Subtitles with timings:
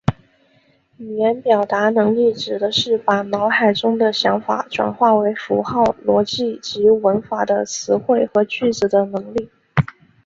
[0.97, 9.51] 语言表达能力指的是把脑海中的想法转换为符合逻辑及文法的词汇和句子的能力。